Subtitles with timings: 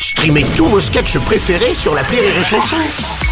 [0.00, 2.76] Streamez tous vos sketchs préférés sur la Rire et Chanson.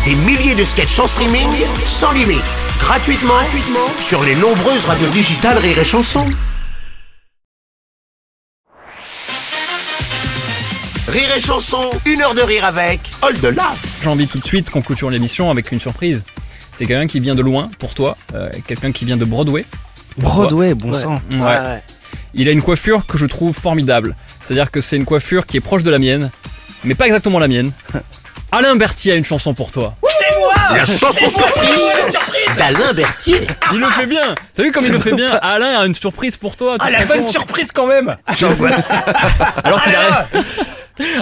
[0.05, 1.49] Des milliers de sketchs en streaming,
[1.87, 2.43] sans limite,
[2.81, 6.25] gratuitement, gratuitement sur les nombreuses radios digitales Rire et Chanson.
[11.09, 14.01] Rire et Chanson, une heure de rire avec Old Laf.
[14.03, 16.25] J'ai envie tout de suite qu'on clôture l'émission avec une surprise.
[16.77, 19.65] C'est quelqu'un qui vient de loin pour toi, euh, quelqu'un qui vient de Broadway.
[20.19, 21.15] Broadway, bon sang.
[21.31, 21.83] Ouais.
[22.35, 24.15] Il a une coiffure que je trouve formidable.
[24.43, 26.31] C'est-à-dire que c'est une coiffure qui est proche de la mienne,
[26.85, 27.73] mais pas exactement la mienne.
[28.53, 29.95] Alain Berthier a une chanson pour toi.
[30.73, 32.17] La chanson surprise
[32.57, 33.41] d'Alain Berthier.
[33.73, 34.35] Il le fait bien.
[34.55, 36.77] T'as vu comme il le fait bien Alain a une surprise pour toi.
[36.81, 38.17] Ah, la bonne surprise quand même
[39.65, 40.45] Alors qu'il arrive.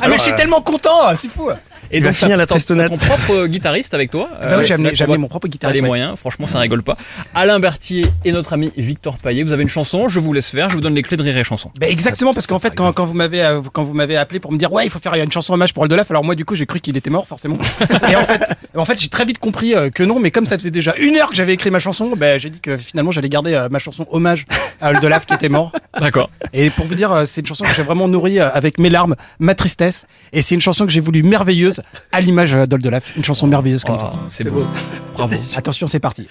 [0.01, 1.51] Ah, mais je suis tellement content, c'est fou
[1.95, 4.29] Et donc, finir la t'as ton propre euh, guitariste avec toi.
[4.33, 5.81] Bah Euh, oui, j'ai amené, mon propre guitariste.
[5.81, 6.97] les moyens, franchement ça rigole pas.
[7.35, 10.69] Alain Berthier et notre ami Victor Payet, vous avez une chanson, je vous laisse faire,
[10.71, 11.71] je vous donne les clés de Rire et Chanson.
[11.79, 14.51] Bah, exactement, parce qu'en fait, quand, quand vous m'avez euh, quand vous m'avez appelé pour
[14.51, 16.57] me dire ouais, il faut faire une chanson hommage pour Aldolaf, alors moi du coup
[16.57, 17.59] j'ai cru qu'il était mort forcément.
[18.11, 18.43] Et en fait,
[18.75, 21.17] en fait, j'ai très vite compris euh, que non, mais comme ça faisait déjà une
[21.17, 24.05] heure que j'avais écrit ma chanson, bah, j'ai dit que finalement j'allais garder ma chanson
[24.11, 24.47] hommage
[24.81, 25.73] à Aldolaf qui était mort.
[26.01, 26.31] D'accord.
[26.53, 29.55] Et pour vous dire, c'est une chanson que j'ai vraiment nourrie avec mes larmes, ma
[29.55, 33.85] tristesse, et c'est une chanson que j'ai voulu merveilleuse à l'image d'Aldolaf, une chanson merveilleuse
[33.85, 34.13] comme ça.
[34.15, 34.67] Oh, c'est beau.
[35.15, 35.35] Bravo.
[35.57, 36.29] Attention, c'est parti.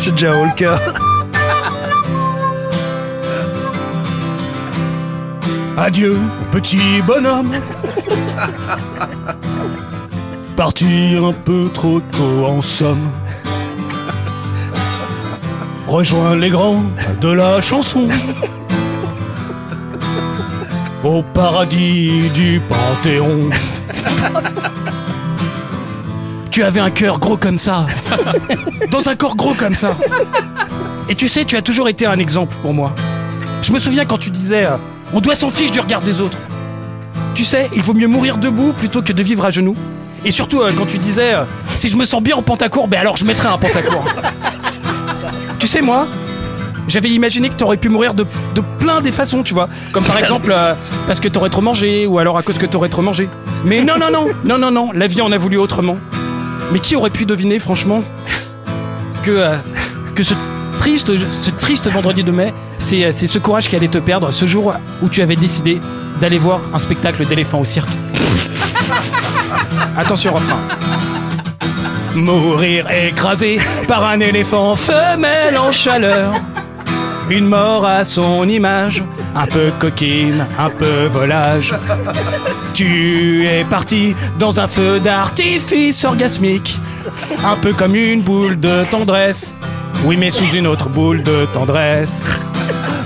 [0.00, 0.80] J'ai déjà haut le cœur.
[5.76, 6.16] Adieu,
[6.50, 7.52] petit bonhomme.
[10.56, 13.10] Parti un peu trop tôt en somme.
[15.86, 16.82] Rejoins les grands
[17.20, 18.08] de la chanson.
[21.04, 23.50] Au paradis du Panthéon.
[26.50, 27.86] Tu avais un cœur gros comme ça.
[28.90, 29.90] Dans un corps gros comme ça.
[31.08, 32.94] Et tu sais, tu as toujours été un exemple pour moi.
[33.62, 34.76] Je me souviens quand tu disais euh,
[35.12, 36.38] On doit s'en fiche du regard des autres.
[37.34, 39.76] Tu sais, il vaut mieux mourir debout plutôt que de vivre à genoux.
[40.24, 41.44] Et surtout euh, quand tu disais euh,
[41.74, 44.04] Si je me sens bien en pantacourt, ben alors je mettrai un pantacourt.
[45.62, 46.08] Tu sais, moi,
[46.88, 49.68] j'avais imaginé que t'aurais pu mourir de, de plein des façons, tu vois.
[49.92, 50.74] Comme par exemple euh,
[51.06, 53.28] parce que t'aurais trop mangé ou alors à cause que t'aurais trop mangé.
[53.64, 55.98] Mais non, non, non, non, non, non, la vie en a voulu autrement.
[56.72, 58.02] Mais qui aurait pu deviner, franchement,
[59.22, 59.56] que, euh,
[60.16, 60.34] que ce
[60.80, 64.32] triste, ce triste vendredi de mai, c'est, euh, c'est ce courage qui allait te perdre
[64.32, 65.78] ce jour où tu avais décidé
[66.20, 67.90] d'aller voir un spectacle d'éléphants au cirque?
[69.96, 70.58] Attention, refrain.
[72.14, 73.58] Mourir écrasé
[73.88, 76.34] par un éléphant femelle en chaleur.
[77.30, 79.02] Une mort à son image,
[79.34, 81.74] un peu coquine, un peu volage.
[82.74, 86.78] Tu es parti dans un feu d'artifice orgasmique,
[87.44, 89.52] un peu comme une boule de tendresse.
[90.04, 92.20] Oui, mais sous une autre boule de tendresse.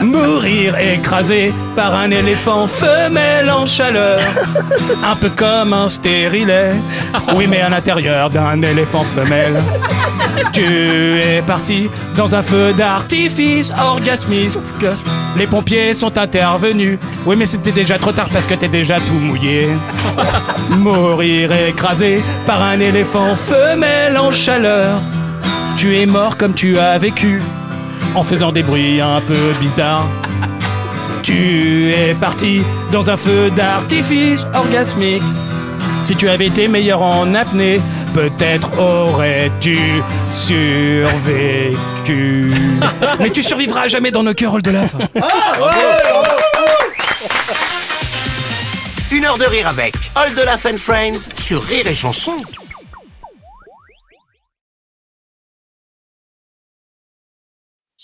[0.07, 4.21] Mourir écrasé par un éléphant femelle en chaleur.
[5.05, 6.71] Un peu comme un stérilet.
[7.35, 9.61] Oui, mais à l'intérieur d'un éléphant femelle.
[10.53, 14.57] Tu es parti dans un feu d'artifice orgasmique.
[15.37, 16.99] Les pompiers sont intervenus.
[17.27, 19.69] Oui, mais c'était déjà trop tard parce que t'es déjà tout mouillé.
[20.71, 25.01] Mourir écrasé par un éléphant femelle en chaleur.
[25.77, 27.43] Tu es mort comme tu as vécu,
[28.15, 30.07] en faisant des bruits un peu bizarres.
[31.23, 32.63] Tu es parti
[32.93, 35.23] dans un feu d'artifice orgasmique.
[36.03, 37.81] Si tu avais été meilleur en apnée,
[38.15, 39.77] peut-être aurais-tu
[40.31, 41.75] survécu.
[43.21, 44.95] Mais tu survivras jamais dans nos cœurs, Oldelaf.
[49.11, 52.37] Une heure de rire avec Old Laf and Friends sur Rire et Chanson.